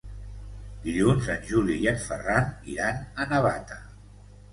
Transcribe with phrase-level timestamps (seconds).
[0.85, 3.79] Dilluns en Juli i en Ferran iran a Navata.